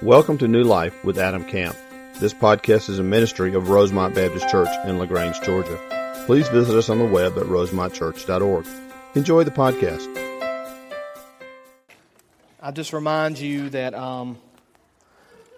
[0.00, 1.76] Welcome to New Life with Adam Camp.
[2.18, 6.24] This podcast is a ministry of Rosemont Baptist Church in LaGrange, Georgia.
[6.26, 8.66] Please visit us on the web at rosemontchurch.org.
[9.14, 10.08] Enjoy the podcast.
[12.60, 14.38] I just remind you that um,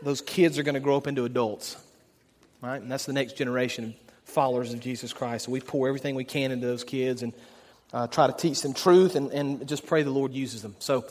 [0.03, 1.77] those kids are going to grow up into adults,
[2.61, 2.83] right?
[2.83, 3.95] And that's the next generation of
[4.25, 5.47] followers of Jesus Christ.
[5.47, 7.33] So we pour everything we can into those kids and
[7.95, 10.75] uh, try to teach them truth and, and just pray the Lord uses them.
[10.81, 11.07] So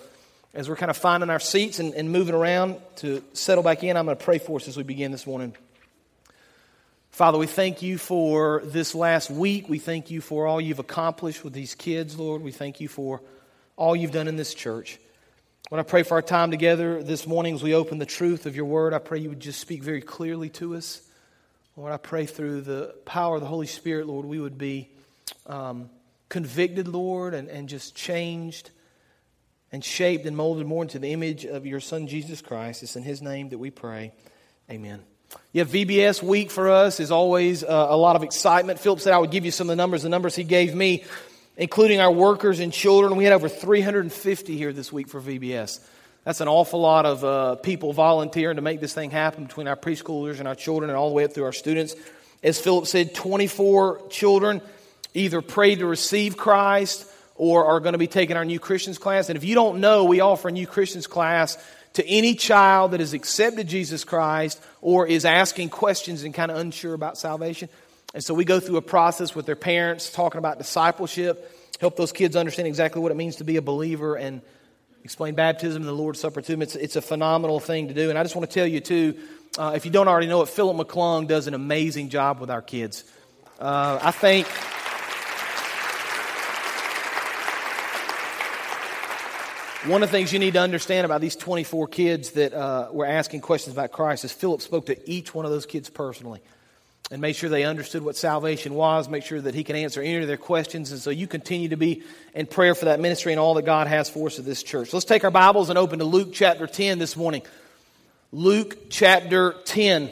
[0.54, 3.98] as we're kind of finding our seats and, and moving around to settle back in,
[3.98, 5.56] I'm going to pray for us as we begin this morning.
[7.10, 9.68] Father, we thank you for this last week.
[9.68, 12.44] We thank you for all you've accomplished with these kids, Lord.
[12.44, 13.21] We thank you for
[13.75, 15.00] all you've done in this church.
[15.70, 18.56] When I pray for our time together this morning as we open the truth of
[18.56, 21.02] your word, I pray you would just speak very clearly to us.
[21.75, 24.89] Lord, I pray through the power of the Holy Spirit, Lord, we would be
[25.47, 25.89] um,
[26.30, 28.70] convicted, Lord, and, and just changed
[29.73, 32.83] and shaped and molded more into the image of your Son, Jesus Christ.
[32.83, 34.13] It's in His name that we pray.
[34.69, 35.02] Amen.
[35.52, 38.80] Yeah, VBS week for us is always uh, a lot of excitement.
[38.80, 40.03] Philip said I would give you some of the numbers.
[40.03, 41.03] The numbers he gave me,
[41.57, 45.80] including our workers and children, we had over 350 here this week for VBS.
[46.23, 49.75] That's an awful lot of uh, people volunteering to make this thing happen between our
[49.75, 51.95] preschoolers and our children and all the way up through our students.
[52.43, 54.61] As Philip said, 24 children
[55.15, 57.09] either prayed to receive Christ
[57.44, 59.27] or are going to be taking our New Christians class.
[59.27, 61.58] And if you don't know, we offer a New Christians class
[61.91, 66.55] to any child that has accepted Jesus Christ or is asking questions and kind of
[66.55, 67.67] unsure about salvation.
[68.14, 72.14] And so we go through a process with their parents talking about discipleship, help those
[72.14, 74.41] kids understand exactly what it means to be a believer and
[75.03, 76.61] explain baptism and the Lord's Supper to them.
[76.61, 78.09] It's, it's a phenomenal thing to do.
[78.09, 79.19] And I just want to tell you, too,
[79.58, 82.61] uh, if you don't already know it, Philip McClung does an amazing job with our
[82.61, 83.03] kids.
[83.59, 84.47] Uh, I think.
[89.86, 93.06] One of the things you need to understand about these 24 kids that uh, were
[93.06, 96.39] asking questions about Christ is Philip spoke to each one of those kids personally
[97.12, 100.16] and made sure they understood what salvation was, make sure that he can answer any
[100.16, 100.93] of their questions.
[100.93, 102.02] And so you continue to be
[102.33, 104.93] in prayer for that ministry and all that God has for us at this church.
[104.93, 107.42] Let's take our Bibles and open to Luke chapter 10 this morning.
[108.32, 110.10] Luke chapter 10.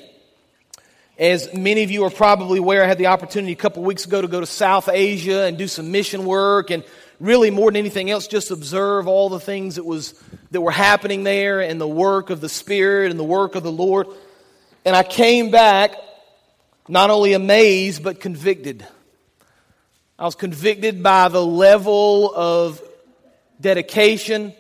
[1.18, 4.22] As many of you are probably aware, I had the opportunity a couple weeks ago
[4.22, 6.84] to go to South Asia and do some mission work and
[7.22, 11.24] really more than anything else just observe all the things that was that were happening
[11.24, 14.08] there and the work of the spirit and the work of the lord.
[14.84, 15.96] And i came back
[16.90, 18.86] not only amazed but convicted.
[20.18, 22.82] I was convicted by the level of
[23.60, 24.54] dedication.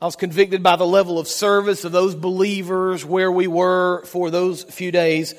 [0.00, 4.30] I was convicted by the level of service of those believers where we were for
[4.30, 5.34] those few days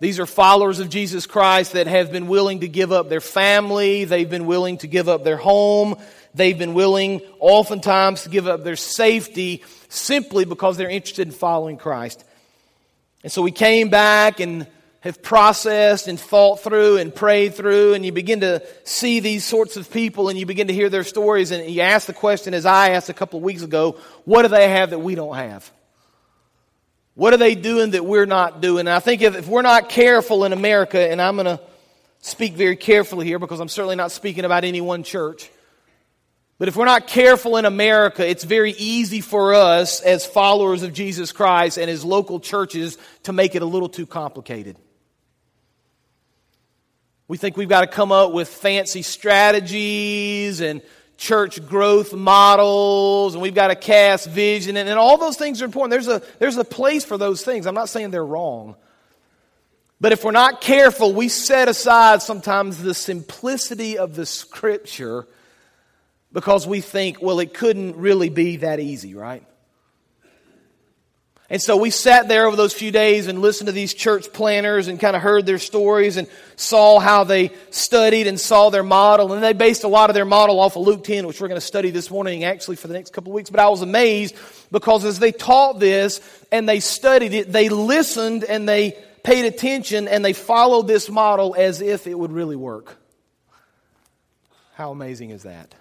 [0.00, 4.04] these are followers of Jesus Christ that have been willing to give up their family.
[4.06, 5.96] They've been willing to give up their home.
[6.34, 11.76] They've been willing, oftentimes, to give up their safety simply because they're interested in following
[11.76, 12.24] Christ.
[13.22, 14.66] And so we came back and
[15.00, 19.76] have processed and thought through and prayed through, and you begin to see these sorts
[19.76, 22.64] of people and you begin to hear their stories, and you ask the question, as
[22.64, 25.70] I asked a couple of weeks ago, what do they have that we don't have?
[27.20, 28.86] What are they doing that we're not doing?
[28.86, 31.60] And I think if, if we're not careful in America, and I'm going to
[32.22, 35.50] speak very carefully here because I'm certainly not speaking about any one church.
[36.56, 40.94] But if we're not careful in America, it's very easy for us as followers of
[40.94, 44.78] Jesus Christ and as local churches to make it a little too complicated.
[47.28, 50.80] We think we've got to come up with fancy strategies and
[51.20, 55.66] church growth models and we've got to cast vision and, and all those things are
[55.66, 55.90] important.
[55.90, 57.66] There's a, there's a place for those things.
[57.66, 58.74] I'm not saying they're wrong.
[60.00, 65.26] But if we're not careful, we set aside sometimes the simplicity of the scripture
[66.32, 69.44] because we think, well, it couldn't really be that easy, right?
[71.52, 74.86] And so we sat there over those few days and listened to these church planners
[74.86, 79.32] and kind of heard their stories and saw how they studied and saw their model.
[79.32, 81.60] And they based a lot of their model off of Luke 10, which we're going
[81.60, 83.50] to study this morning actually for the next couple of weeks.
[83.50, 84.36] But I was amazed
[84.70, 86.20] because as they taught this
[86.52, 91.56] and they studied it, they listened and they paid attention and they followed this model
[91.58, 92.96] as if it would really work.
[94.74, 95.74] How amazing is that?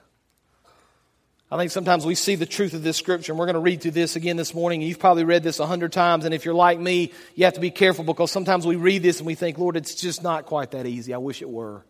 [1.52, 3.82] I think sometimes we see the truth of this scripture, and we're going to read
[3.82, 4.84] through this again this morning.
[4.84, 7.60] You've probably read this a hundred times, and if you're like me, you have to
[7.60, 10.72] be careful because sometimes we read this and we think, Lord, it's just not quite
[10.72, 11.12] that easy.
[11.12, 11.84] I wish it were.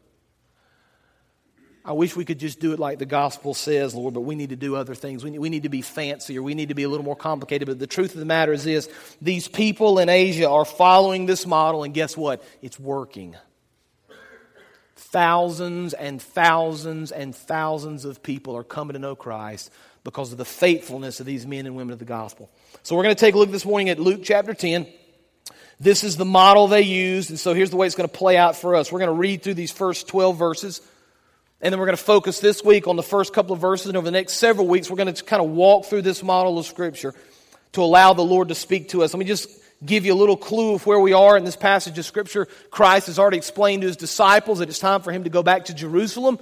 [1.84, 4.50] I wish we could just do it like the gospel says, Lord, but we need
[4.50, 5.24] to do other things.
[5.26, 6.42] We need, we need to be fancier.
[6.42, 7.68] We need to be a little more complicated.
[7.68, 8.88] But the truth of the matter is this
[9.22, 12.44] these people in Asia are following this model, and guess what?
[12.62, 13.36] It's working.
[15.12, 19.72] Thousands and thousands and thousands of people are coming to know Christ
[20.04, 22.50] because of the faithfulness of these men and women of the gospel.
[22.84, 24.88] So we're going to take a look this morning at Luke chapter 10.
[25.80, 28.38] This is the model they used, and so here's the way it's going to play
[28.38, 28.92] out for us.
[28.92, 30.82] We're going to read through these first 12 verses,
[31.62, 33.98] and then we're going to focus this week on the first couple of verses, and
[33.98, 36.66] over the next several weeks, we're going to kind of walk through this model of
[36.66, 37.16] Scripture
[37.72, 39.14] to allow the Lord to speak to us.
[39.14, 39.50] Let me just
[39.86, 42.48] give you a little clue of where we are in this passage of Scripture.
[42.70, 45.66] Christ has already explained to his disciples that it's time for him to go back
[45.66, 46.40] to Jerusalem.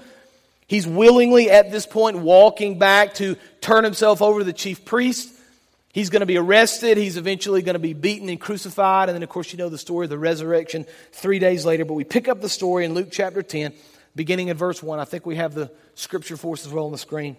[0.68, 5.34] He's willingly, at this point, walking back to turn himself over to the chief priest.
[5.94, 6.98] He's going to be arrested.
[6.98, 9.08] He's eventually going to be beaten and crucified.
[9.10, 11.86] And then, of course, you know the story of the resurrection three days later.
[11.86, 13.74] But we pick up the story in Luke chapter 10,
[14.16, 15.00] beginning in verse 1.
[15.00, 17.38] I think we have the scripture for us as well on the screen.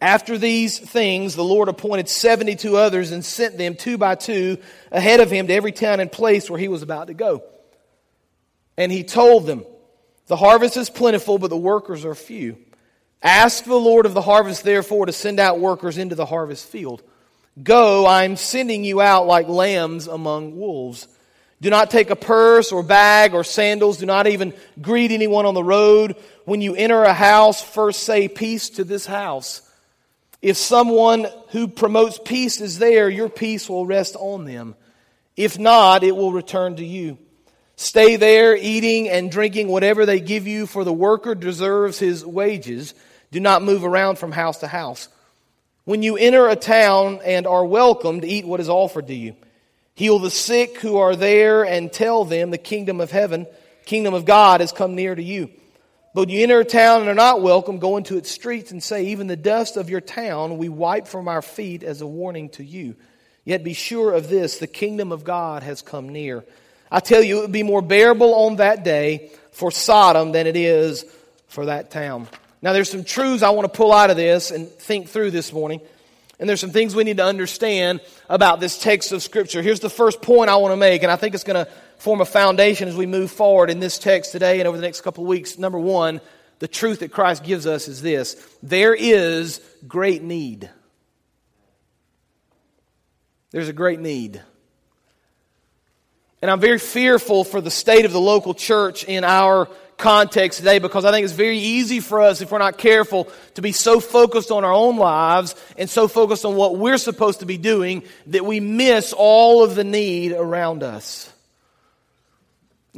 [0.00, 4.58] After these things, the Lord appointed 72 others and sent them two by two
[4.92, 7.42] ahead of him to every town and place where he was about to go.
[8.76, 9.64] And he told them,
[10.26, 12.58] The harvest is plentiful, but the workers are few.
[13.22, 17.02] Ask the Lord of the harvest, therefore, to send out workers into the harvest field.
[17.62, 21.08] Go, I'm sending you out like lambs among wolves.
[21.62, 23.96] Do not take a purse or bag or sandals.
[23.96, 26.16] Do not even greet anyone on the road.
[26.44, 29.62] When you enter a house, first say peace to this house.
[30.42, 34.74] If someone who promotes peace is there, your peace will rest on them.
[35.36, 37.18] If not, it will return to you.
[37.76, 42.94] Stay there, eating and drinking whatever they give you, for the worker deserves his wages.
[43.30, 45.08] Do not move around from house to house.
[45.84, 49.36] When you enter a town and are welcomed, eat what is offered to you.
[49.94, 53.46] Heal the sick who are there and tell them the kingdom of heaven,
[53.84, 55.50] kingdom of God has come near to you.
[56.16, 59.08] But you enter a town and are not welcome, go into its streets and say,
[59.08, 62.64] Even the dust of your town we wipe from our feet as a warning to
[62.64, 62.96] you.
[63.44, 66.42] Yet be sure of this the kingdom of God has come near.
[66.90, 70.56] I tell you, it would be more bearable on that day for Sodom than it
[70.56, 71.04] is
[71.48, 72.28] for that town.
[72.62, 75.52] Now, there's some truths I want to pull out of this and think through this
[75.52, 75.82] morning.
[76.40, 79.60] And there's some things we need to understand about this text of Scripture.
[79.60, 82.20] Here's the first point I want to make, and I think it's going to form
[82.20, 85.24] a foundation as we move forward in this text today and over the next couple
[85.24, 85.58] of weeks.
[85.58, 86.20] Number one,
[86.58, 90.70] the truth that Christ gives us is this there is great need.
[93.50, 94.42] There's a great need.
[96.42, 100.78] And I'm very fearful for the state of the local church in our context today
[100.78, 104.00] because I think it's very easy for us, if we're not careful, to be so
[104.00, 108.02] focused on our own lives and so focused on what we're supposed to be doing
[108.26, 111.32] that we miss all of the need around us.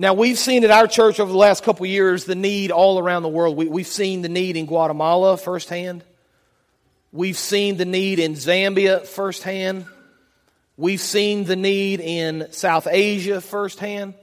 [0.00, 3.24] Now, we've seen at our church over the last couple years the need all around
[3.24, 3.56] the world.
[3.56, 6.04] We, have seen the need in Guatemala firsthand.
[7.10, 9.86] We've seen the need in Zambia firsthand.
[10.76, 14.14] We've seen the need in South Asia firsthand.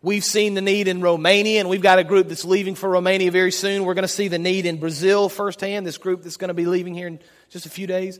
[0.00, 3.30] We've seen the need in Romania, and we've got a group that's leaving for Romania
[3.30, 3.84] very soon.
[3.84, 6.64] We're going to see the need in Brazil firsthand, this group that's going to be
[6.64, 7.18] leaving here in
[7.50, 8.18] just a few days.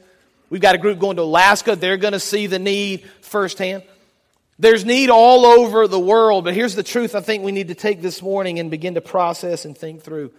[0.50, 1.74] We've got a group going to Alaska.
[1.74, 3.82] They're going to see the need firsthand.
[4.58, 7.74] There's need all over the world, but here's the truth I think we need to
[7.74, 10.32] take this morning and begin to process and think through.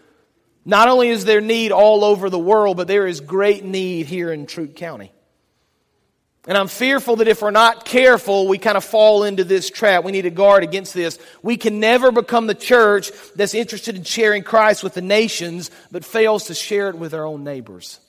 [0.66, 4.32] Not only is there need all over the world, but there is great need here
[4.34, 5.14] in Troup County.
[6.48, 10.06] And I'm fearful that if we're not careful, we kind of fall into this trap.
[10.06, 11.20] We need to guard against this.
[11.44, 16.06] We can never become the church that's interested in sharing Christ with the nations, but
[16.06, 18.00] fails to share it with our own neighbors.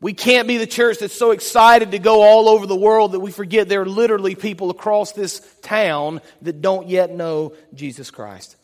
[0.00, 3.20] We can't be the church that's so excited to go all over the world that
[3.20, 8.56] we forget there are literally people across this town that don't yet know Jesus Christ.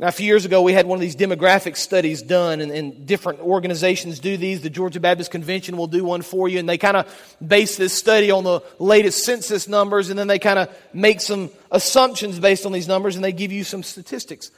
[0.00, 3.06] Now, a few years ago, we had one of these demographic studies done, and, and,
[3.06, 4.60] different organizations do these.
[4.60, 7.92] The Georgia Baptist Convention will do one for you, and they kind of base this
[7.92, 12.66] study on the latest census numbers, and then they kind of make some assumptions based
[12.66, 14.50] on these numbers, and they give you some statistics.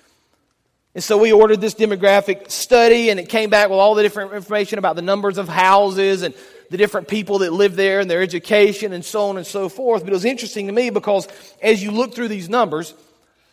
[0.97, 4.33] And so we ordered this demographic study, and it came back with all the different
[4.33, 6.35] information about the numbers of houses and
[6.71, 10.05] the different people that live there and their education and so on and so forth.
[10.05, 11.29] But it was interesting to me because
[11.61, 12.95] as you look through these numbers,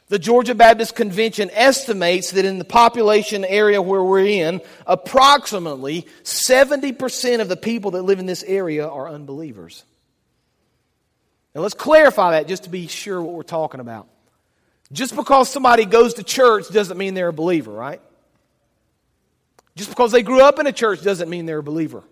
[0.07, 7.41] the Georgia Baptist Convention estimates that in the population area where we're in, approximately 70%
[7.41, 9.83] of the people that live in this area are unbelievers.
[11.53, 14.07] Now let's clarify that just to be sure what we're talking about.
[14.93, 17.99] Just because somebody goes to church doesn't mean they're a believer, right?
[19.75, 22.03] Just because they grew up in a church doesn't mean they're a believer.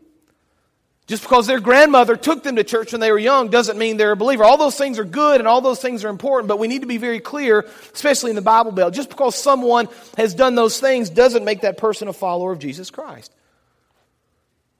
[1.05, 4.13] Just because their grandmother took them to church when they were young doesn't mean they're
[4.13, 4.43] a believer.
[4.43, 6.87] All those things are good and all those things are important, but we need to
[6.87, 8.93] be very clear, especially in the Bible Belt.
[8.93, 12.89] Just because someone has done those things doesn't make that person a follower of Jesus
[12.89, 13.31] Christ.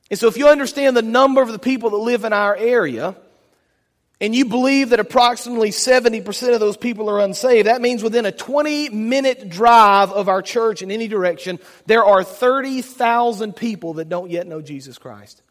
[0.09, 3.15] And so if you understand the number of the people that live in our area,
[4.21, 8.31] and you believe that approximately 70% of those people are unsaved, that means within a
[8.31, 14.29] 20 minute drive of our church in any direction, there are 30,000 people that don't
[14.29, 15.41] yet know Jesus Christ.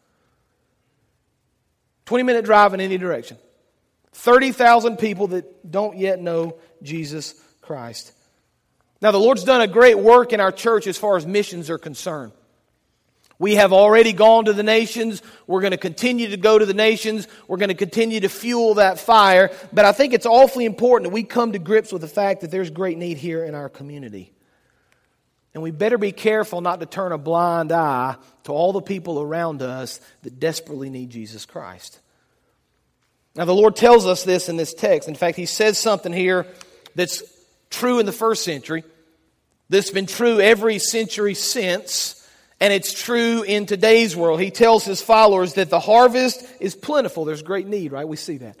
[2.05, 3.37] 20 minute drive in any direction.
[4.13, 8.13] 30,000 people that don't yet know Jesus Christ.
[9.01, 11.77] Now, the Lord's done a great work in our church as far as missions are
[11.77, 12.31] concerned.
[13.41, 15.23] We have already gone to the nations.
[15.47, 17.27] We're going to continue to go to the nations.
[17.47, 19.49] We're going to continue to fuel that fire.
[19.73, 22.51] But I think it's awfully important that we come to grips with the fact that
[22.51, 24.31] there's great need here in our community.
[25.55, 29.19] And we better be careful not to turn a blind eye to all the people
[29.19, 31.99] around us that desperately need Jesus Christ.
[33.35, 35.09] Now, the Lord tells us this in this text.
[35.09, 36.45] In fact, He says something here
[36.93, 37.23] that's
[37.71, 38.83] true in the first century,
[39.67, 42.20] that's been true every century since
[42.61, 44.39] and it's true in today's world.
[44.39, 47.25] He tells his followers that the harvest is plentiful.
[47.25, 48.07] There's great need, right?
[48.07, 48.55] We see that.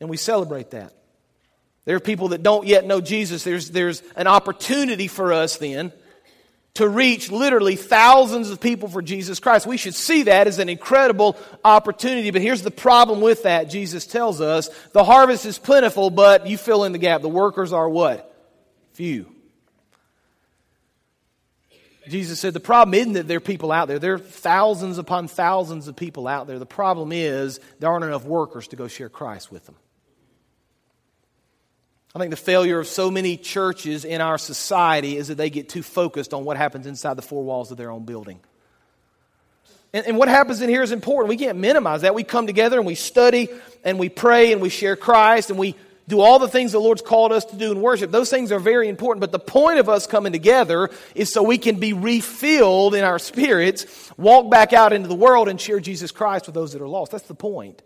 [0.00, 0.92] And we celebrate that.
[1.84, 3.44] There are people that don't yet know Jesus.
[3.44, 5.92] There's, there's an opportunity for us then
[6.74, 9.64] to reach literally thousands of people for Jesus Christ.
[9.64, 12.32] We should see that as an incredible opportunity.
[12.32, 13.70] But here's the problem with that.
[13.70, 17.22] Jesus tells us the harvest is plentiful, but you fill in the gap.
[17.22, 18.34] The workers are what?
[18.94, 19.33] Few.
[22.08, 23.98] Jesus said the problem isn't that there are people out there.
[23.98, 26.58] There are thousands upon thousands of people out there.
[26.58, 29.76] The problem is there aren't enough workers to go share Christ with them.
[32.14, 35.68] I think the failure of so many churches in our society is that they get
[35.68, 38.38] too focused on what happens inside the four walls of their own building.
[39.92, 41.28] And, and what happens in here is important.
[41.28, 42.14] We can't minimize that.
[42.14, 43.48] We come together and we study
[43.82, 45.74] and we pray and we share Christ and we
[46.06, 48.10] do all the things the Lord's called us to do in worship.
[48.10, 51.56] Those things are very important, but the point of us coming together is so we
[51.56, 56.10] can be refilled in our spirits, walk back out into the world, and share Jesus
[56.10, 57.12] Christ with those that are lost.
[57.12, 57.82] That's the point.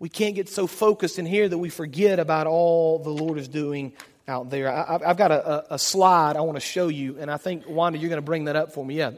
[0.00, 3.46] We can't get so focused in here that we forget about all the Lord is
[3.46, 3.92] doing
[4.26, 4.70] out there.
[4.70, 7.98] I, have got a, a slide I want to show you, and I think, Wanda,
[7.98, 8.96] you're going to bring that up for me.
[8.96, 9.12] Yeah.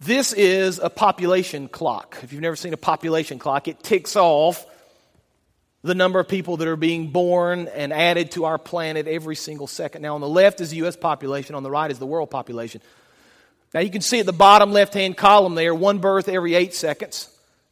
[0.00, 2.18] This is a population clock.
[2.22, 4.66] If you've never seen a population clock, it ticks off
[5.82, 9.66] the number of people that are being born and added to our planet every single
[9.66, 10.02] second.
[10.02, 10.96] Now, on the left is the U.S.
[10.96, 12.80] population, on the right is the world population.
[13.74, 16.74] Now, you can see at the bottom left hand column there, one birth every eight
[16.74, 17.28] seconds.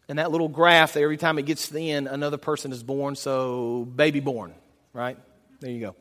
[0.08, 2.82] And that little graph there, every time it gets to the end, another person is
[2.82, 4.52] born, so baby born,
[4.92, 5.16] right?
[5.60, 5.94] There you go.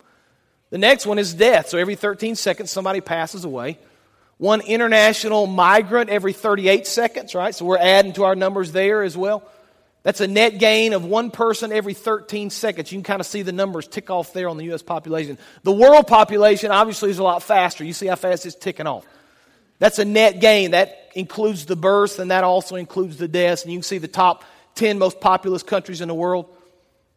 [0.71, 1.69] The next one is death.
[1.69, 3.77] So every 13 seconds, somebody passes away.
[4.37, 7.53] One international migrant every 38 seconds, right?
[7.53, 9.43] So we're adding to our numbers there as well.
[10.09, 12.91] That's a net gain of one person every 13 seconds.
[12.91, 14.81] You can kind of see the numbers tick off there on the U.S.
[14.81, 15.37] population.
[15.61, 17.83] The world population obviously is a lot faster.
[17.83, 19.05] You see how fast it's ticking off.
[19.77, 20.71] That's a net gain.
[20.71, 23.61] That includes the births and that also includes the deaths.
[23.61, 26.47] And you can see the top 10 most populous countries in the world.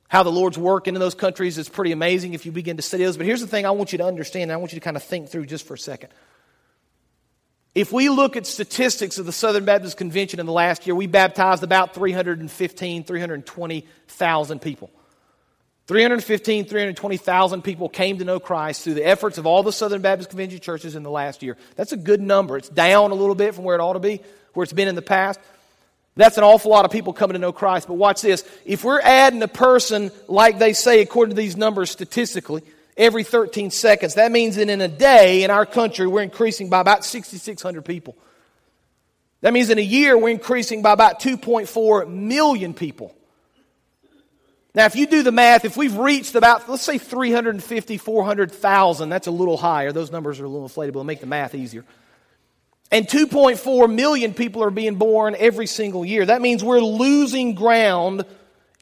[0.08, 3.04] How the Lord's working in those countries is pretty amazing if you begin to study
[3.04, 3.16] those.
[3.16, 5.02] But here's the thing I want you to understand, I want you to kind of
[5.02, 6.10] think through just for a second.
[7.74, 11.06] If we look at statistics of the Southern Baptist Convention in the last year, we
[11.06, 14.90] baptized about 315, 320,000 people.
[15.86, 20.30] 315, 320,000 people came to know Christ through the efforts of all the Southern Baptist
[20.30, 21.56] Convention churches in the last year.
[21.76, 22.58] That's a good number.
[22.58, 24.20] It's down a little bit from where it ought to be,
[24.52, 25.40] where it's been in the past.
[26.14, 27.88] That's an awful lot of people coming to know Christ.
[27.88, 28.44] But watch this.
[28.66, 32.62] If we're adding a person, like they say, according to these numbers statistically,
[32.96, 34.14] every 13 seconds.
[34.14, 38.16] That means that in a day in our country, we're increasing by about 6,600 people.
[39.40, 43.14] That means in a year, we're increasing by about 2.4 million people.
[44.74, 49.26] Now, if you do the math, if we've reached about, let's say 350, 400,000, that's
[49.26, 49.92] a little higher.
[49.92, 51.84] Those numbers are a little inflatable to make the math easier.
[52.90, 56.24] And 2.4 million people are being born every single year.
[56.24, 58.24] That means we're losing ground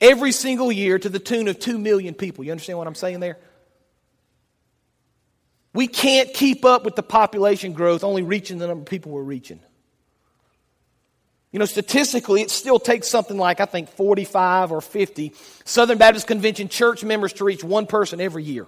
[0.01, 2.45] every single year to the tune of 2 million people.
[2.45, 3.39] You understand what I'm saying there?
[5.73, 9.23] We can't keep up with the population growth, only reaching the number of people we're
[9.23, 9.61] reaching.
[11.53, 15.35] You know, statistically, it still takes something like, I think, 45 or 50
[15.65, 18.67] Southern Baptist Convention church members to reach one person every year.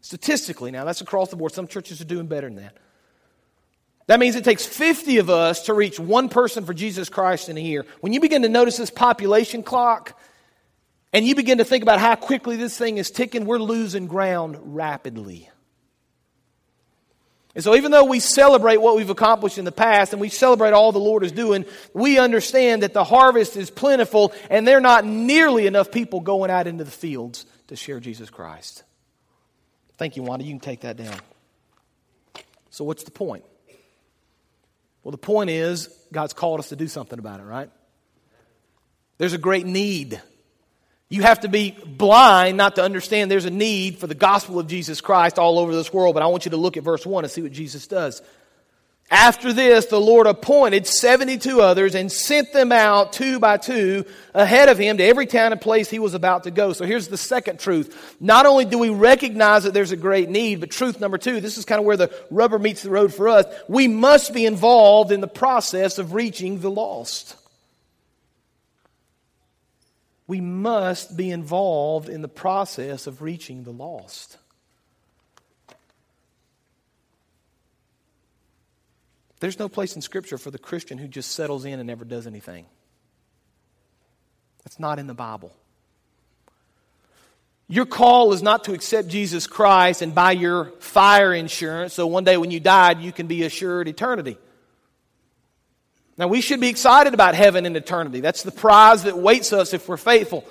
[0.00, 1.52] Statistically, now, that's across the board.
[1.52, 2.76] Some churches are doing better than that.
[4.08, 7.58] That means it takes 50 of us to reach one person for Jesus Christ in
[7.58, 7.84] a year.
[8.00, 10.18] When you begin to notice this population clock
[11.12, 14.56] and you begin to think about how quickly this thing is ticking, we're losing ground
[14.62, 15.50] rapidly.
[17.58, 20.74] And so, even though we celebrate what we've accomplished in the past and we celebrate
[20.74, 24.80] all the Lord is doing, we understand that the harvest is plentiful and there are
[24.80, 28.84] not nearly enough people going out into the fields to share Jesus Christ.
[29.96, 30.44] Thank you, Wanda.
[30.44, 31.18] You can take that down.
[32.70, 33.44] So, what's the point?
[35.02, 37.70] Well, the point is, God's called us to do something about it, right?
[39.16, 40.22] There's a great need.
[41.10, 44.66] You have to be blind not to understand there's a need for the gospel of
[44.66, 46.14] Jesus Christ all over this world.
[46.14, 48.20] But I want you to look at verse 1 and see what Jesus does.
[49.10, 54.68] After this, the Lord appointed 72 others and sent them out two by two ahead
[54.68, 56.74] of him to every town and place he was about to go.
[56.74, 58.16] So here's the second truth.
[58.20, 61.56] Not only do we recognize that there's a great need, but truth number two, this
[61.56, 63.46] is kind of where the rubber meets the road for us.
[63.66, 67.34] We must be involved in the process of reaching the lost.
[70.28, 74.36] We must be involved in the process of reaching the lost.
[79.40, 82.26] There's no place in Scripture for the Christian who just settles in and never does
[82.26, 82.66] anything.
[84.64, 85.52] That's not in the Bible.
[87.68, 92.24] Your call is not to accept Jesus Christ and buy your fire insurance so one
[92.24, 94.38] day when you died you can be assured eternity.
[96.18, 98.20] Now, we should be excited about heaven and eternity.
[98.20, 100.44] That's the prize that waits us if we're faithful.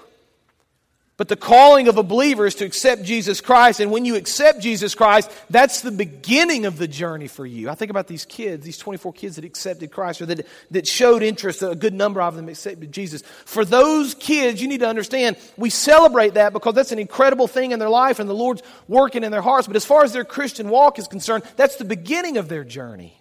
[1.18, 3.80] But the calling of a believer is to accept Jesus Christ.
[3.80, 7.70] And when you accept Jesus Christ, that's the beginning of the journey for you.
[7.70, 11.24] I think about these kids, these 24 kids that accepted Christ or that, that showed
[11.24, 11.64] interest.
[11.64, 13.24] A good number of them accepted Jesus.
[13.46, 17.72] For those kids, you need to understand, we celebrate that because that's an incredible thing
[17.72, 19.66] in their life and the Lord's working in their hearts.
[19.66, 23.20] But as far as their Christian walk is concerned, that's the beginning of their journey.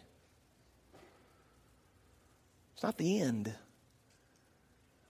[2.77, 3.53] It's not the end.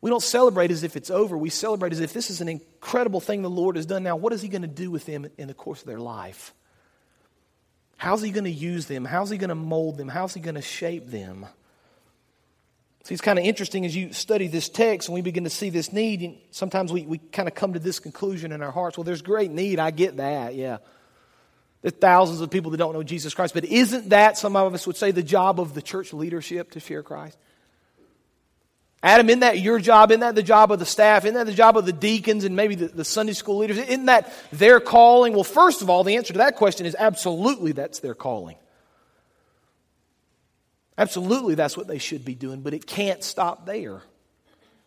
[0.01, 1.37] We don't celebrate as if it's over.
[1.37, 4.05] We celebrate as if this is an incredible thing the Lord has done.
[4.05, 6.55] Now, what is He going to do with them in the course of their life?
[7.97, 9.05] How's He going to use them?
[9.05, 10.07] How's He going to mold them?
[10.07, 11.45] How's He going to shape them?
[13.03, 15.71] See, it's kind of interesting as you study this text and we begin to see
[15.71, 16.39] this need.
[16.53, 18.97] Sometimes we, we kind of come to this conclusion in our hearts.
[18.97, 19.81] Well, there's great need.
[19.81, 20.79] I get that, yeah.
[21.83, 23.55] There's thousands of people that don't know Jesus Christ.
[23.55, 26.81] But isn't that, some of us would say, the job of the church leadership to
[26.81, 27.39] share Christ?
[29.03, 30.11] Adam, isn't that your job?
[30.11, 31.25] Isn't that the job of the staff?
[31.25, 33.79] Isn't that the job of the deacons and maybe the, the, Sunday school leaders?
[33.79, 35.35] Isn't that their calling?
[35.35, 38.57] Well, first of all, the answer to that question is absolutely that's their calling.
[40.99, 44.01] Absolutely that's what they should be doing, but it can't stop there.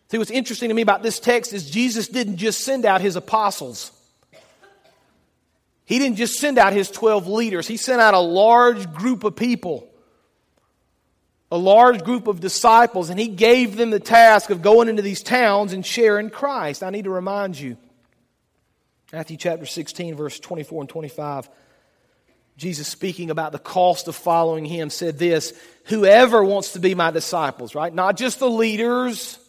[0.10, 3.16] See, what's interesting to me about this text is Jesus didn't just send out his
[3.16, 3.92] apostles.
[5.86, 7.68] He didn't just send out his 12 leaders.
[7.68, 9.89] He sent out a large group of people
[11.52, 15.24] a large group of disciples, and he gave them the task of going into these
[15.24, 16.84] towns and sharing Christ.
[16.84, 17.78] I need to remind you
[19.12, 21.50] Matthew chapter 16, verse 24 and 25.
[22.58, 25.54] Jesus, speaking about the cost of following him, said this
[25.86, 27.94] Whoever wants to be my disciples, right?
[27.94, 29.40] Not just the leaders,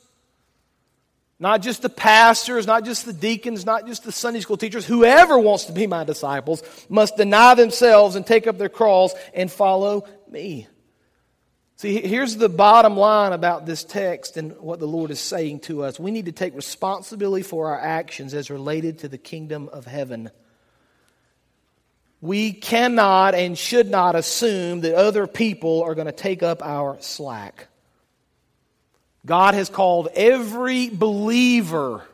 [1.38, 4.86] not just the pastors, not just the deacons, not just the Sunday school teachers.
[4.86, 9.50] Whoever wants to be my disciples must deny themselves and take up their cross and
[9.50, 10.68] follow me.
[11.80, 15.82] See, here's the bottom line about this text and what the Lord is saying to
[15.82, 15.98] us.
[15.98, 20.30] We need to take responsibility for our actions as related to the kingdom of heaven.
[22.20, 26.98] We cannot and should not assume that other people are going to take up our
[27.00, 27.68] slack.
[29.24, 32.04] God has called every believer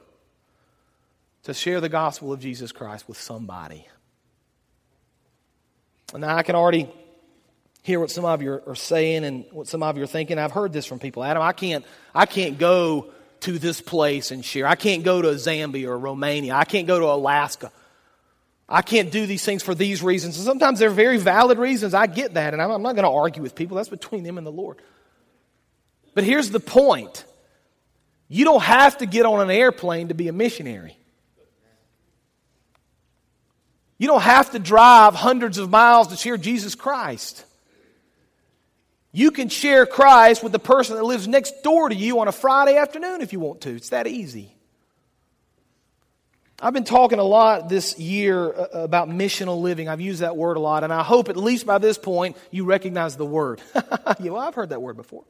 [1.43, 3.85] to share the gospel of Jesus Christ with somebody.
[6.13, 6.89] And now I can already
[7.87, 10.39] hear what some of you are saying and what some of you are thinking.
[10.39, 11.23] I've heard this from people.
[11.23, 14.67] Adam, I can't, I can't go to this place and share.
[14.67, 16.57] I can't go to Zambia or Romania.
[16.57, 17.71] I can't go to Alaska.
[18.69, 20.37] I can't do these things for these reasons.
[20.37, 21.95] And sometimes they're very valid reasons.
[21.95, 22.55] I get that.
[22.55, 23.77] And I'm, I'm not going to argue with people.
[23.77, 24.83] That's between them and the Lord.
[26.13, 27.25] But here's the point
[28.29, 30.99] you don't have to get on an airplane to be a missionary.
[33.97, 37.46] You don't have to drive hundreds of miles to share Jesus Christ.
[39.17, 42.33] You can share Christ with the person that lives next door to you on a
[42.33, 43.75] Friday afternoon if you want to.
[43.75, 44.55] It's that easy.
[46.61, 49.89] I've been talking a lot this year uh, about missional living.
[49.89, 52.67] I've used that word a lot, and I hope at least by this point you
[52.67, 53.63] recognize the word.
[53.75, 55.25] yeah, well, I've heard that word before.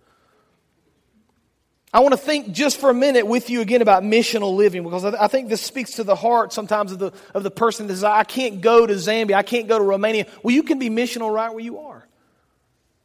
[1.94, 5.04] I want to think just for a minute with you again about missional living because
[5.04, 8.02] I think this speaks to the heart sometimes of the, of the person that says,
[8.02, 10.26] I can't go to Zambia, I can't go to Romania.
[10.42, 12.05] Well, you can be missional right where you are.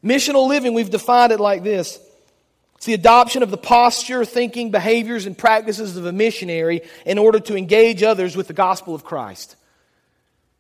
[0.04, 2.00] Missional living, we've defined it like this.
[2.76, 7.40] It's the adoption of the posture, thinking, behaviors, and practices of a missionary in order
[7.40, 9.56] to engage others with the gospel of Christ.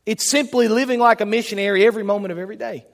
[0.05, 2.85] It's simply living like a missionary every moment of every day.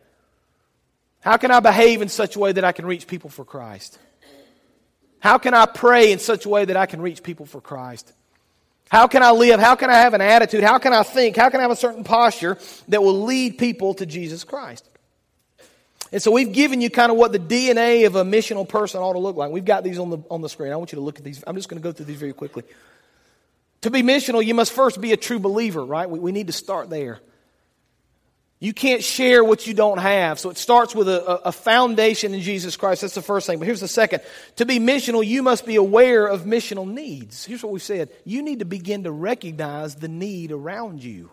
[1.19, 3.99] How can I behave in such a way that I can reach people for Christ?
[5.19, 8.13] How can I pray in such a way that I can reach people for Christ?
[8.89, 9.59] How can I live?
[9.59, 10.63] How can I have an attitude?
[10.63, 11.35] How can I think?
[11.35, 12.57] How can I have a certain posture
[12.87, 14.87] that will lead people to Jesus Christ?
[16.11, 19.13] And so we've given you kind of what the DNA of a missional person ought
[19.13, 19.51] to look like.
[19.51, 20.71] We've got these on the, on the screen.
[20.71, 21.43] I want you to look at these.
[21.45, 22.63] I'm just going to go through these very quickly.
[23.81, 26.09] To be missional, you must first be a true believer, right?
[26.09, 27.19] We, we need to start there.
[28.59, 30.39] You can't share what you don't have.
[30.39, 33.01] So it starts with a, a, foundation in Jesus Christ.
[33.01, 33.59] That's the first thing.
[33.59, 34.21] But here's the second.
[34.55, 37.45] To be missional, you must be aware of missional needs.
[37.45, 38.09] Here's what we've said.
[38.25, 41.29] You need to begin to recognize the need around you.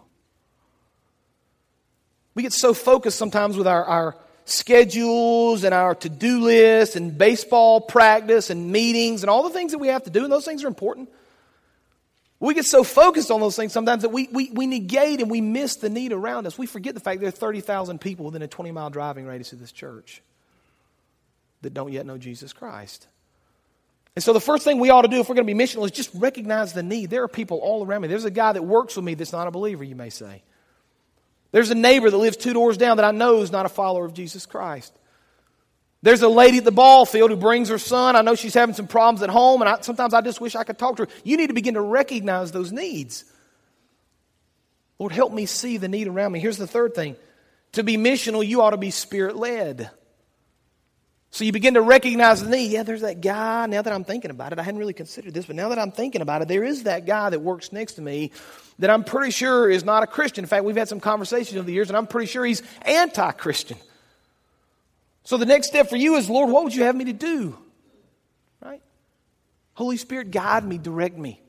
[2.34, 7.16] We get so focused sometimes with our, our schedules and our to do list and
[7.16, 10.44] baseball practice and meetings and all the things that we have to do, and those
[10.44, 11.08] things are important.
[12.40, 15.40] We get so focused on those things sometimes that we, we, we negate and we
[15.40, 16.58] miss the need around us.
[16.58, 19.60] We forget the fact there are 30,000 people within a 20 mile driving radius of
[19.60, 20.20] this church
[21.62, 23.06] that don't yet know Jesus Christ.
[24.14, 25.84] And so the first thing we ought to do if we're going to be missional
[25.84, 27.10] is just recognize the need.
[27.10, 28.08] There are people all around me.
[28.08, 30.42] There's a guy that works with me that's not a believer, you may say.
[31.54, 34.04] There's a neighbor that lives two doors down that I know is not a follower
[34.04, 34.92] of Jesus Christ.
[36.02, 38.16] There's a lady at the ball field who brings her son.
[38.16, 40.64] I know she's having some problems at home, and I, sometimes I just wish I
[40.64, 41.08] could talk to her.
[41.22, 43.24] You need to begin to recognize those needs.
[44.98, 46.40] Lord, help me see the need around me.
[46.40, 47.14] Here's the third thing
[47.74, 49.92] to be missional, you ought to be spirit led.
[51.30, 52.72] So you begin to recognize the need.
[52.72, 53.66] Yeah, there's that guy.
[53.66, 55.92] Now that I'm thinking about it, I hadn't really considered this, but now that I'm
[55.92, 58.32] thinking about it, there is that guy that works next to me
[58.78, 60.44] that I'm pretty sure is not a Christian.
[60.44, 63.30] In fact, we've had some conversations over the years, and I'm pretty sure he's anti
[63.32, 63.78] Christian.
[65.24, 67.56] So the next step for you is, Lord, what would you have me to do?
[68.60, 68.82] Right?
[69.74, 71.40] Holy Spirit, guide me, direct me.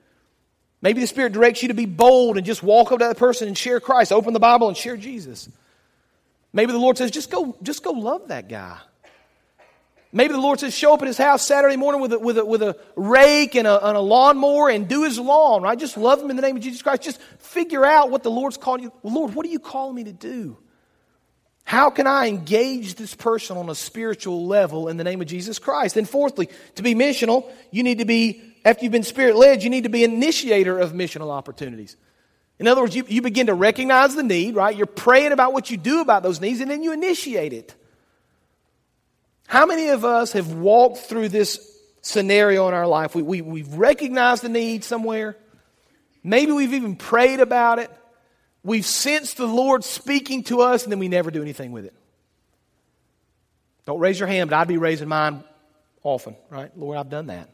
[0.81, 3.47] Maybe the Spirit directs you to be bold and just walk up to that person
[3.47, 4.11] and share Christ.
[4.11, 5.49] Open the Bible and share Jesus.
[6.53, 8.77] Maybe the Lord says, just go, just go love that guy.
[10.11, 12.45] Maybe the Lord says, show up at his house Saturday morning with a, with a,
[12.45, 15.77] with a rake and a, and a lawnmower and do his lawn, right?
[15.77, 17.01] Just love him in the name of Jesus Christ.
[17.01, 18.93] Just figure out what the Lord's calling you.
[19.03, 20.57] Lord, what are you calling me to do?
[21.65, 25.57] How can I engage this person on a spiritual level in the name of Jesus
[25.57, 25.97] Christ?
[25.97, 29.71] And fourthly, to be missional, you need to be, after you've been spirit led, you
[29.71, 31.97] need to be initiator of missional opportunities.
[32.59, 34.77] In other words, you, you begin to recognize the need, right?
[34.77, 37.75] You're praying about what you do about those needs, and then you initiate it.
[39.47, 41.60] How many of us have walked through this
[42.01, 43.15] scenario in our life?
[43.15, 45.38] We, we, we've recognized the need somewhere.
[46.23, 47.91] Maybe we've even prayed about it.
[48.63, 51.93] We've sensed the Lord speaking to us, and then we never do anything with it.
[53.86, 55.43] Don't raise your hand, but I'd be raising mine
[56.01, 56.75] often, right?
[56.75, 57.49] Lord, I've done that.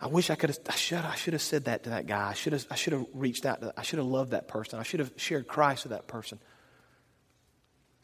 [0.00, 2.28] I wish I could have, I should, I should have said that to that guy.
[2.28, 4.78] I should have, I should have reached out to, I should have loved that person.
[4.78, 6.38] I should have shared Christ with that person.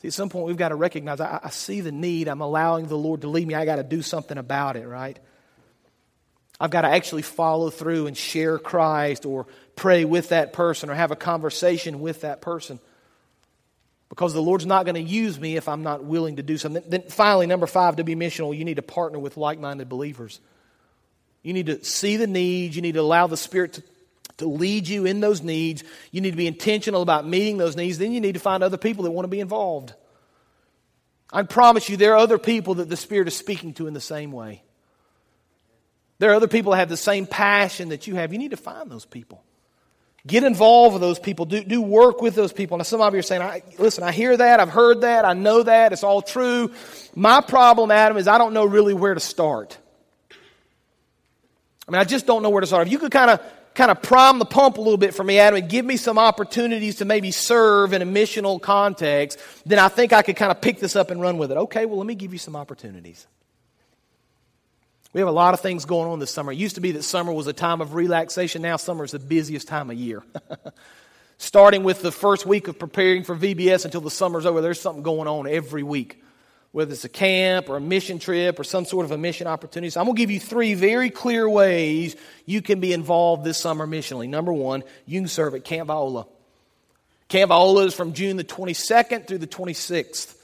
[0.01, 2.29] See, at some point we've got to recognize I, I see the need.
[2.29, 3.55] I'm allowing the Lord to lead me.
[3.55, 5.19] I got to do something about it, right?
[6.59, 10.95] I've got to actually follow through and share Christ or pray with that person or
[10.95, 12.81] have a conversation with that person.
[14.11, 16.83] Because the Lord's not going to use me if I'm not willing to do something.
[16.87, 20.41] Then finally, number five, to be missional, you need to partner with like minded believers.
[21.43, 22.77] You need to see the needs.
[22.77, 23.83] You need to allow the Spirit to,
[24.40, 25.83] to lead you in those needs.
[26.11, 27.98] You need to be intentional about meeting those needs.
[27.98, 29.94] Then you need to find other people that want to be involved.
[31.33, 34.00] I promise you, there are other people that the Spirit is speaking to in the
[34.00, 34.62] same way.
[36.18, 38.33] There are other people that have the same passion that you have.
[38.33, 39.42] You need to find those people.
[40.26, 41.46] Get involved with those people.
[41.46, 42.76] Do, do work with those people.
[42.76, 44.61] Now, some of you are saying, I, listen, I hear that.
[44.61, 45.24] I've heard that.
[45.24, 45.94] I know that.
[45.94, 46.72] It's all true.
[47.14, 49.79] My problem, Adam, is I don't know really where to start.
[51.88, 52.87] I mean, I just don't know where to start.
[52.87, 53.40] If you could kind of
[53.75, 56.19] kind of prime the pump a little bit for me, Adam, and give me some
[56.19, 60.61] opportunities to maybe serve in a missional context, then I think I could kind of
[60.61, 61.57] pick this up and run with it.
[61.57, 63.27] Okay, well, let me give you some opportunities.
[65.13, 66.53] We have a lot of things going on this summer.
[66.53, 68.63] It used to be that summer was a time of relaxation.
[68.63, 70.23] Now summer is the busiest time of year.
[71.39, 75.03] Starting with the first week of preparing for VBS until the summer's over, there's something
[75.03, 76.23] going on every week.
[76.73, 79.91] Whether it's a camp or a mission trip or some sort of a mission opportunity.
[79.91, 82.15] So I'm going to give you three very clear ways
[82.47, 84.29] you can be involved this summer missionally.
[84.29, 86.27] Number one, you can serve at Camp Viola.
[87.29, 90.37] Camp Viola is from June the 22nd through the 26th.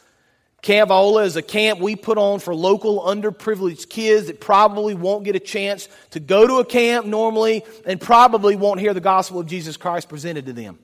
[0.63, 5.25] Camp Viola is a camp we put on for local underprivileged kids that probably won't
[5.25, 9.39] get a chance to go to a camp normally and probably won't hear the gospel
[9.39, 10.79] of Jesus Christ presented to them.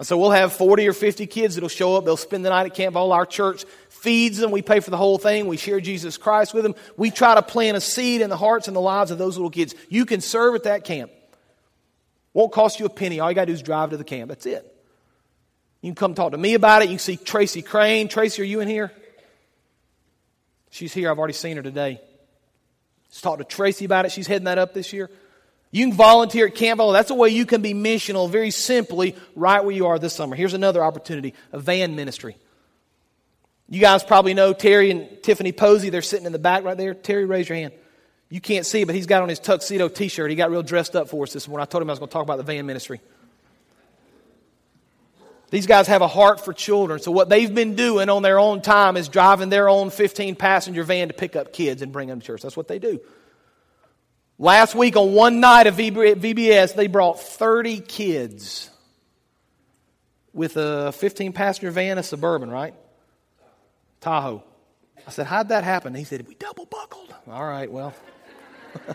[0.00, 2.04] So we'll have 40 or 50 kids that'll show up.
[2.04, 3.14] They'll spend the night at Camp Viola.
[3.14, 4.50] Our church feeds them.
[4.50, 5.46] We pay for the whole thing.
[5.46, 6.74] We share Jesus Christ with them.
[6.96, 9.50] We try to plant a seed in the hearts and the lives of those little
[9.50, 9.74] kids.
[9.88, 11.12] You can serve at that camp.
[12.32, 13.20] Won't cost you a penny.
[13.20, 14.28] All you got to do is drive to the camp.
[14.28, 14.70] That's it.
[15.80, 16.86] You can come talk to me about it.
[16.86, 18.08] You can see Tracy Crane.
[18.08, 18.90] Tracy, are you in here?
[20.70, 21.08] She's here.
[21.08, 22.00] I've already seen her today.
[23.06, 24.10] Let's talk to Tracy about it.
[24.10, 25.08] She's heading that up this year.
[25.74, 26.92] You can volunteer at Camp Viola.
[26.92, 30.36] That's a way you can be missional very simply right where you are this summer.
[30.36, 32.36] Here's another opportunity a van ministry.
[33.68, 35.90] You guys probably know Terry and Tiffany Posey.
[35.90, 36.94] They're sitting in the back right there.
[36.94, 37.72] Terry, raise your hand.
[38.28, 40.30] You can't see, but he's got on his tuxedo t shirt.
[40.30, 41.64] He got real dressed up for us this morning.
[41.64, 43.00] I told him I was going to talk about the van ministry.
[45.50, 47.00] These guys have a heart for children.
[47.00, 50.84] So, what they've been doing on their own time is driving their own 15 passenger
[50.84, 52.42] van to pick up kids and bring them to church.
[52.42, 53.00] That's what they do.
[54.38, 58.68] Last week, on one night of VBS, they brought 30 kids
[60.32, 62.74] with a 15 passenger van, a suburban, right?
[64.00, 64.42] Tahoe.
[65.06, 65.94] I said, How'd that happen?
[65.94, 67.14] He said, We double buckled.
[67.28, 67.94] All right, well.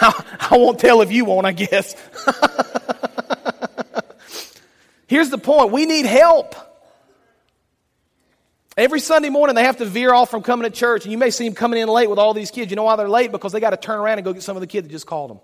[0.00, 1.94] I won't tell if you won't, I guess.
[5.06, 6.54] Here's the point we need help.
[8.76, 11.30] Every Sunday morning, they have to veer off from coming to church, and you may
[11.30, 12.70] see them coming in late with all these kids.
[12.70, 13.30] You know why they're late?
[13.30, 15.06] Because they got to turn around and go get some of the kids that just
[15.06, 15.40] called them.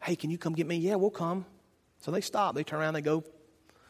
[0.00, 0.76] Hey, can you come get me?
[0.76, 1.44] Yeah, we'll come.
[2.00, 2.54] So they stop.
[2.54, 3.24] They turn around, they go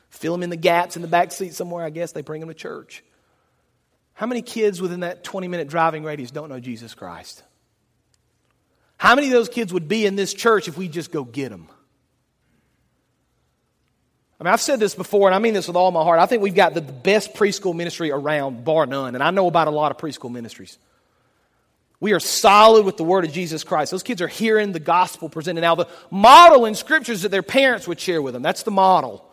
[0.09, 2.13] fill them in the gaps in the back seat somewhere, I guess.
[2.13, 3.05] They bring them to church.
[4.15, 7.43] How many kids within that 20 minute driving radius don't know Jesus Christ?
[8.97, 11.51] How many of those kids would be in this church if we just go get
[11.51, 11.69] them?
[14.41, 16.21] I mean, I've said this before, and I mean this with all my heart.
[16.21, 19.15] I think we've got the best preschool ministry around, bar none.
[19.15, 20.79] And I know about a lot of preschool ministries.
[22.01, 23.91] We are solid with the word of Jesus Christ.
[23.91, 25.63] Those kids are hearing the gospel presented.
[25.63, 28.43] Now, the model in scriptures that their parents would share with them.
[28.43, 29.29] That's the model.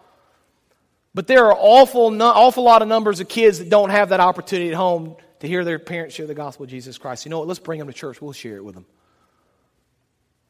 [1.14, 4.70] But there are awful, awful lot of numbers of kids that don't have that opportunity
[4.70, 7.26] at home to hear their parents share the gospel of Jesus Christ.
[7.26, 7.48] You know what?
[7.48, 8.20] Let's bring them to church.
[8.22, 8.88] We'll share it with them.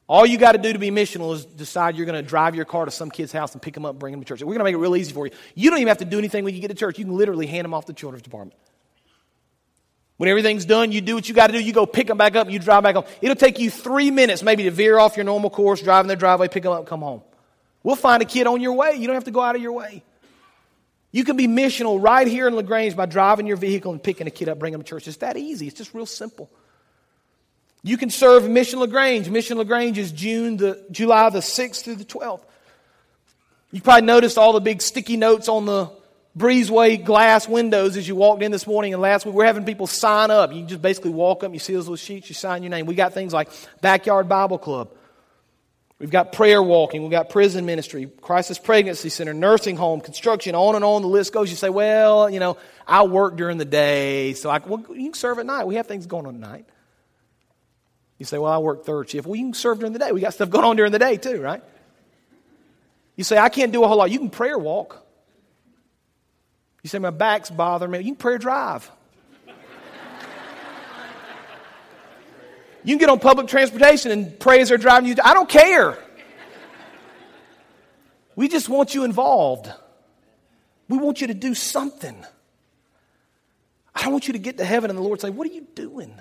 [0.07, 2.65] All you got to do to be missional is decide you're going to drive your
[2.65, 4.41] car to some kid's house and pick them up and bring them to church.
[4.41, 5.33] We're going to make it real easy for you.
[5.55, 6.99] You don't even have to do anything when you get to church.
[6.99, 8.59] You can literally hand them off to the children's department.
[10.17, 11.59] When everything's done, you do what you got to do.
[11.59, 13.05] You go pick them back up, you drive back home.
[13.21, 16.15] It'll take you three minutes maybe to veer off your normal course, drive in their
[16.15, 17.21] driveway, pick them up, come home.
[17.83, 18.95] We'll find a kid on your way.
[18.95, 20.03] You don't have to go out of your way.
[21.11, 24.31] You can be missional right here in LaGrange by driving your vehicle and picking a
[24.31, 25.07] kid up, bringing them to church.
[25.07, 25.67] It's that easy.
[25.67, 26.49] It's just real simple.
[27.85, 29.29] You can serve Mission LaGrange.
[29.29, 32.41] Mission LaGrange is June the, July the 6th through the 12th.
[33.71, 35.91] You probably noticed all the big sticky notes on the
[36.35, 39.35] breezeway glass windows as you walked in this morning and last week.
[39.35, 40.51] We're having people sign up.
[40.51, 42.87] You just basically walk up, you see those little sheets, you sign your name.
[42.87, 43.49] We got things like
[43.81, 44.89] Backyard Bible Club.
[45.99, 47.03] We've got prayer walking.
[47.03, 51.33] We've got prison ministry, crisis pregnancy center, nursing home, construction, on and on the list
[51.33, 51.51] goes.
[51.51, 55.13] You say, well, you know, I work during the day, so I, well, you can
[55.13, 55.65] serve at night.
[55.65, 56.65] We have things going on at night.
[58.17, 59.27] You say, Well, I work third shift.
[59.27, 60.11] Well, you can serve during the day.
[60.11, 61.61] We got stuff going on during the day, too, right?
[63.15, 64.11] You say, I can't do a whole lot.
[64.11, 65.05] You can prayer walk.
[66.83, 67.99] You say, My back's bothering me.
[67.99, 68.89] You can prayer drive.
[72.85, 75.15] You can get on public transportation and pray as they're driving you.
[75.23, 75.97] I don't care.
[78.35, 79.71] We just want you involved.
[80.87, 82.15] We want you to do something.
[83.95, 85.65] I don't want you to get to heaven and the Lord say, What are you
[85.73, 86.13] doing?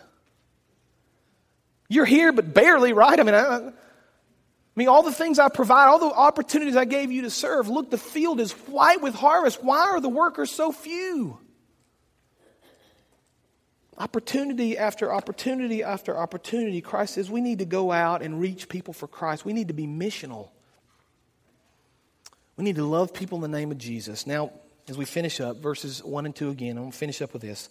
[1.88, 3.18] You're here, but barely, right?
[3.18, 3.70] I mean, I, I
[4.76, 7.68] mean, all the things I provide, all the opportunities I gave you to serve.
[7.68, 9.62] Look, the field is white with harvest.
[9.62, 11.38] Why are the workers so few?
[13.96, 18.92] Opportunity after opportunity after opportunity, Christ says we need to go out and reach people
[18.92, 19.44] for Christ.
[19.44, 20.48] We need to be missional.
[22.56, 24.26] We need to love people in the name of Jesus.
[24.26, 24.50] Now,
[24.88, 27.42] as we finish up, verses 1 and 2 again, I'm going to finish up with
[27.42, 27.68] this.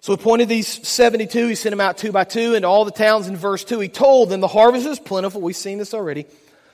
[0.00, 2.90] So he appointed these 72, he sent them out two by two into all the
[2.90, 3.80] towns in verse 2.
[3.80, 5.40] He told them, The harvest is plentiful.
[5.40, 6.26] We've seen this already,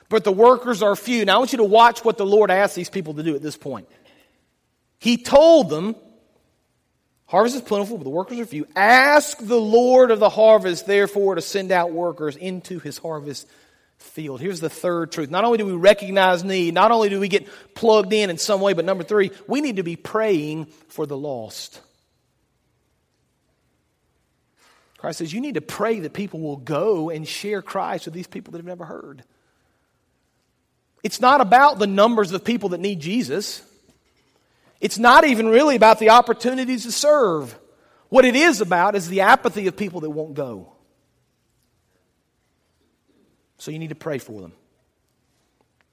[0.09, 1.25] but the workers are few.
[1.25, 3.41] Now I want you to watch what the Lord asked these people to do at
[3.41, 3.87] this point.
[4.99, 5.95] He told them,
[7.25, 8.67] Harvest is plentiful, but the workers are few.
[8.75, 13.47] Ask the Lord of the harvest, therefore, to send out workers into his harvest
[13.97, 14.39] field.
[14.39, 15.31] Here's the third truth.
[15.31, 18.61] Not only do we recognize need, not only do we get plugged in in some
[18.61, 21.81] way, but number three, we need to be praying for the lost.
[25.03, 28.25] Christ says you need to pray that people will go and share Christ with these
[28.25, 29.25] people that have never heard.
[31.03, 33.61] It's not about the numbers of people that need Jesus.
[34.79, 37.53] It's not even really about the opportunities to serve.
[38.07, 40.71] What it is about is the apathy of people that won't go.
[43.57, 44.53] So you need to pray for them.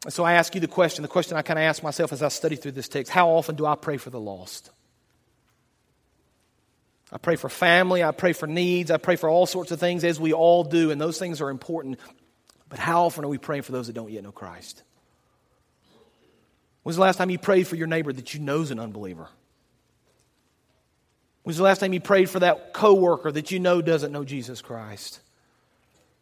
[0.05, 2.23] And so I ask you the question, the question I kind of ask myself as
[2.23, 4.71] I study through this text how often do I pray for the lost?
[7.13, 8.05] I pray for family.
[8.05, 8.91] I pray for needs.
[8.91, 11.51] I pray for all sorts of things, as we all do, and those things are
[11.51, 11.99] important.
[12.69, 14.83] But how often are we praying for those that don't yet know Christ?
[16.83, 19.29] When's the last time you prayed for your neighbor that you know is an unbeliever?
[21.43, 24.63] When's the last time you prayed for that coworker that you know doesn't know Jesus
[24.63, 25.21] Christ?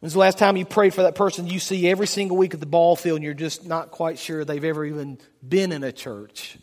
[0.00, 2.60] When's the last time you prayed for that person you see every single week at
[2.60, 5.92] the ball field and you're just not quite sure they've ever even been in a
[5.92, 6.56] church?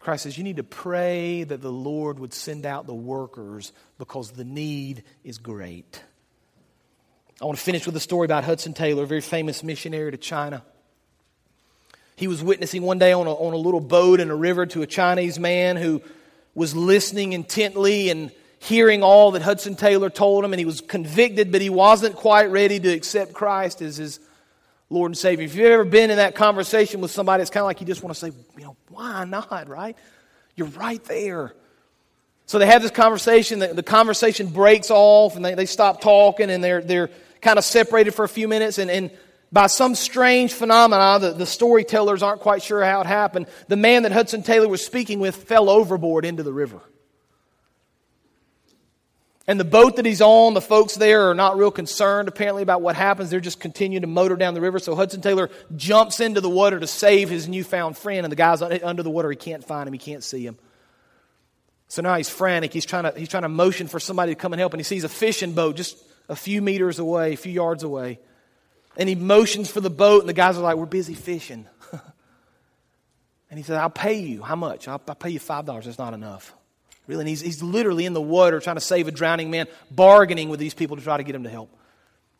[0.00, 4.32] Christ says, You need to pray that the Lord would send out the workers because
[4.32, 6.02] the need is great.
[7.40, 10.16] I want to finish with a story about Hudson Taylor, a very famous missionary to
[10.16, 10.62] China.
[12.16, 14.82] He was witnessing one day on a, on a little boat in a river to
[14.82, 16.02] a Chinese man who
[16.54, 21.50] was listening intently and hearing all that Hudson Taylor told him, and he was convicted,
[21.50, 24.20] but he wasn't quite ready to accept Christ as his
[24.90, 25.44] Lord and Savior.
[25.44, 28.02] If you've ever been in that conversation with somebody, it's kind of like you just
[28.02, 29.96] want to say, you know, why not, right?
[30.56, 31.54] You're right there.
[32.46, 33.60] So they have this conversation.
[33.60, 37.64] The, the conversation breaks off, and they, they stop talking, and they're, they're kind of
[37.64, 38.78] separated for a few minutes.
[38.78, 39.12] And, and
[39.52, 44.02] by some strange phenomena, the, the storytellers aren't quite sure how it happened, the man
[44.02, 46.80] that Hudson Taylor was speaking with fell overboard into the river.
[49.50, 52.82] And the boat that he's on, the folks there are not real concerned apparently about
[52.82, 53.30] what happens.
[53.30, 54.78] They're just continuing to motor down the river.
[54.78, 58.62] So Hudson Taylor jumps into the water to save his newfound friend, and the guy's
[58.62, 59.28] under the water.
[59.28, 60.56] He can't find him, he can't see him.
[61.88, 62.72] So now he's frantic.
[62.72, 64.84] He's trying to, he's trying to motion for somebody to come and help, and he
[64.84, 68.20] sees a fishing boat just a few meters away, a few yards away.
[68.96, 71.66] And he motions for the boat, and the guys are like, We're busy fishing.
[73.50, 74.42] and he says, I'll pay you.
[74.42, 74.86] How much?
[74.86, 75.84] I'll, I'll pay you $5.
[75.84, 76.54] That's not enough.
[77.10, 80.48] Really, and he's, he's literally in the water trying to save a drowning man, bargaining
[80.48, 81.76] with these people to try to get him to help.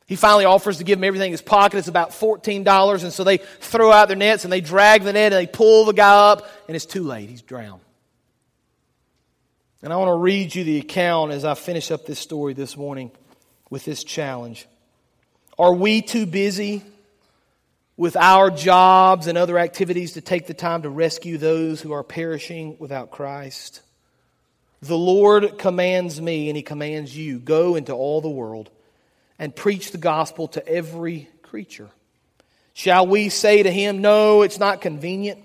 [0.06, 1.78] He finally offers to give him everything in his pocket.
[1.78, 3.02] It's about $14.
[3.02, 5.86] And so they throw out their nets and they drag the net and they pull
[5.86, 7.28] the guy up, and it's too late.
[7.28, 7.80] He's drowned.
[9.82, 12.76] And I want to read you the account as I finish up this story this
[12.76, 13.10] morning
[13.70, 14.68] with this challenge.
[15.58, 16.84] Are we too busy
[17.96, 22.04] with our jobs and other activities to take the time to rescue those who are
[22.04, 23.80] perishing without Christ?
[24.82, 28.70] The Lord commands me and He commands you go into all the world
[29.38, 31.90] and preach the gospel to every creature.
[32.72, 35.40] Shall we say to Him, No, it's not convenient?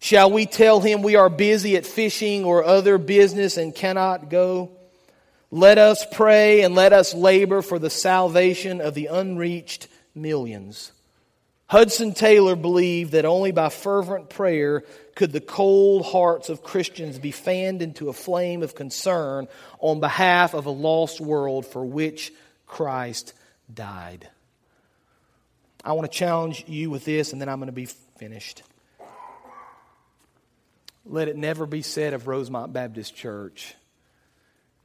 [0.00, 4.70] Shall we tell Him we are busy at fishing or other business and cannot go?
[5.50, 10.92] Let us pray and let us labor for the salvation of the unreached millions.
[11.68, 17.30] Hudson Taylor believed that only by fervent prayer could the cold hearts of Christians be
[17.30, 22.32] fanned into a flame of concern on behalf of a lost world for which
[22.66, 23.34] Christ
[23.72, 24.28] died.
[25.84, 28.62] I want to challenge you with this, and then I'm going to be finished.
[31.04, 33.74] Let it never be said of Rosemont Baptist Church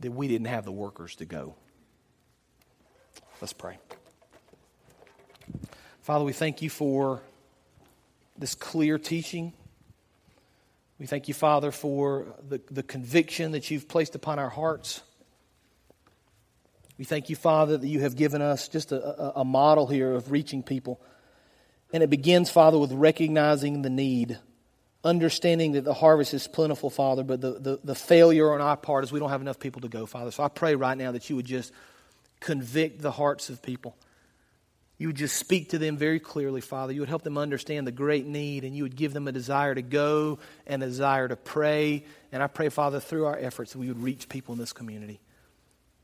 [0.01, 1.55] that we didn't have the workers to go.
[3.41, 3.77] Let's pray.
[6.03, 7.21] Father, we thank you for
[8.37, 9.53] this clear teaching.
[10.99, 15.01] We thank you, Father, for the, the conviction that you've placed upon our hearts.
[16.97, 20.29] We thank you, Father, that you have given us just a, a, model here of
[20.29, 20.99] reaching people.
[21.93, 24.37] And it begins, Father, with recognizing the need,
[25.05, 29.05] understanding that the harvest is plentiful, Father, but the, the, the failure on our part
[29.05, 30.31] is we don't have enough people to go, Father.
[30.31, 31.71] So I pray right now that you would just
[32.41, 33.95] convict the hearts of people
[34.97, 36.93] you would just speak to them very clearly, Father.
[36.93, 39.73] You would help them understand the great need, and you would give them a desire
[39.73, 42.05] to go and a desire to pray.
[42.31, 45.19] And I pray, Father, through our efforts, that we would reach people in this community.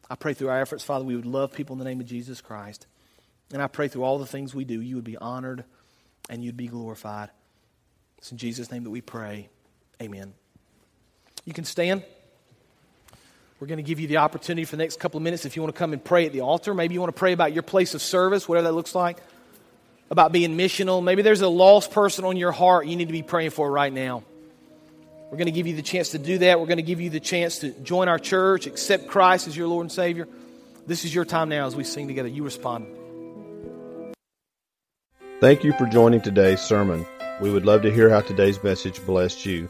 [0.09, 2.41] I pray through our efforts, Father, we would love people in the name of Jesus
[2.41, 2.87] Christ.
[3.53, 5.63] And I pray through all the things we do, you would be honored
[6.29, 7.29] and you'd be glorified.
[8.17, 9.49] It's in Jesus' name that we pray.
[10.01, 10.33] Amen.
[11.45, 12.03] You can stand.
[13.59, 15.61] We're going to give you the opportunity for the next couple of minutes if you
[15.61, 16.73] want to come and pray at the altar.
[16.73, 19.17] Maybe you want to pray about your place of service, whatever that looks like,
[20.09, 21.03] about being missional.
[21.03, 23.91] Maybe there's a lost person on your heart you need to be praying for right
[23.91, 24.23] now.
[25.29, 26.59] We're going to give you the chance to do that.
[26.59, 29.67] We're going to give you the chance to join our church, accept Christ as your
[29.67, 30.27] Lord and Savior.
[30.87, 32.29] This is your time now as we sing together.
[32.29, 32.87] You respond.
[35.41, 37.05] Thank you for joining today's sermon.
[37.41, 39.69] We would love to hear how today's message blessed you.